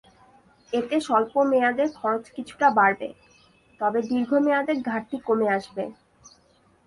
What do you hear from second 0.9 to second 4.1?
স্বল্প মেয়াদে খরচ কিছুটা বাড়বে, তবে